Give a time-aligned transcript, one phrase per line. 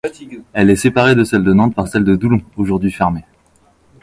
[0.53, 3.23] Elle est séparée de celle de Nantes par celle de Doulon, aujourd'hui fermée.